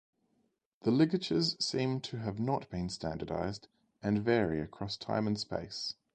[0.81, 3.67] The ligatures seem to have not been standardized
[4.01, 5.93] and vary across time and space.